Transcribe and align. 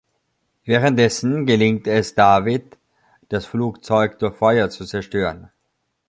Währenddessen 0.65 1.45
gelingt 1.45 1.85
es 1.85 2.15
David, 2.15 2.75
das 3.29 3.45
Flugzeug 3.45 4.17
durch 4.17 4.33
Feuer 4.35 4.71
zu 4.71 4.83
zerstören. 4.85 5.51